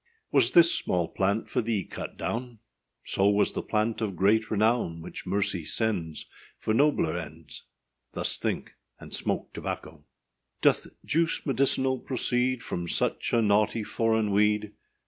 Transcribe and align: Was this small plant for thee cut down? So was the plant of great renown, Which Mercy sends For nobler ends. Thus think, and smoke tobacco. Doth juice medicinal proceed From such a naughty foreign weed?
Was 0.31 0.49
this 0.49 0.73
small 0.73 1.09
plant 1.09 1.47
for 1.47 1.61
thee 1.61 1.83
cut 1.83 2.17
down? 2.17 2.57
So 3.05 3.29
was 3.29 3.51
the 3.51 3.61
plant 3.61 4.01
of 4.01 4.15
great 4.15 4.49
renown, 4.49 4.99
Which 5.03 5.27
Mercy 5.27 5.63
sends 5.63 6.25
For 6.57 6.73
nobler 6.73 7.15
ends. 7.15 7.65
Thus 8.13 8.39
think, 8.39 8.73
and 8.99 9.13
smoke 9.13 9.53
tobacco. 9.53 10.03
Doth 10.61 10.87
juice 11.05 11.45
medicinal 11.45 11.99
proceed 11.99 12.63
From 12.63 12.87
such 12.87 13.31
a 13.31 13.43
naughty 13.43 13.83
foreign 13.83 14.31
weed? 14.31 14.71